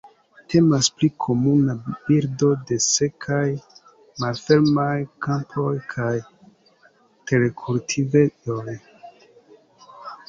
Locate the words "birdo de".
2.07-2.77